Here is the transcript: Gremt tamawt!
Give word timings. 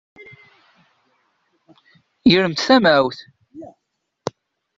Gremt 2.31 2.61
tamawt! 2.65 3.19